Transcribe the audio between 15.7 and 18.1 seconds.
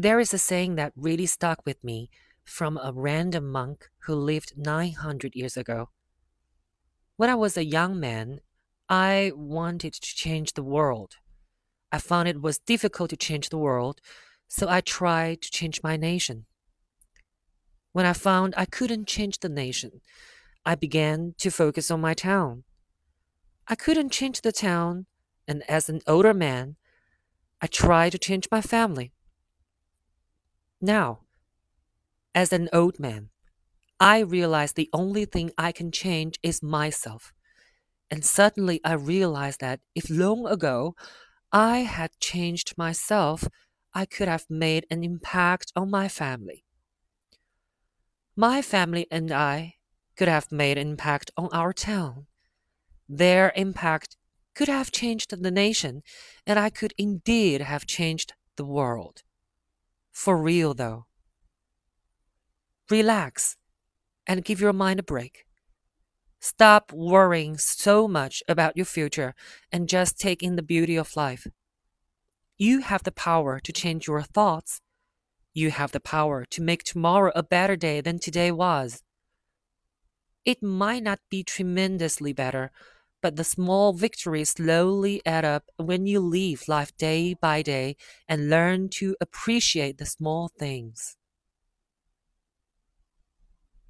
my nation. When